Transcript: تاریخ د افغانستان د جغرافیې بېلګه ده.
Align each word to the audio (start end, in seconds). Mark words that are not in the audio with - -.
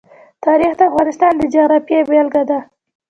تاریخ 0.45 0.73
د 0.77 0.81
افغانستان 0.89 1.33
د 1.37 1.41
جغرافیې 1.53 1.99
بېلګه 2.09 2.43
ده. 2.49 2.59